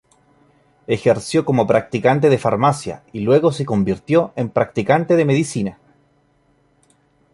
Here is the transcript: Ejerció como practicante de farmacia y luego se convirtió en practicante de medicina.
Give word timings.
Ejerció 0.87 1.45
como 1.45 1.67
practicante 1.67 2.29
de 2.31 2.39
farmacia 2.39 3.03
y 3.13 3.19
luego 3.19 3.51
se 3.51 3.67
convirtió 3.67 4.33
en 4.35 4.49
practicante 4.49 5.15
de 5.15 5.25
medicina. 5.25 5.79